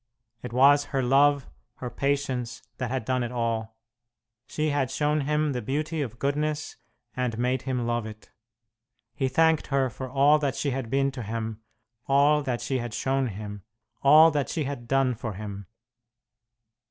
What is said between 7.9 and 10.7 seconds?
it. He thanked her for all that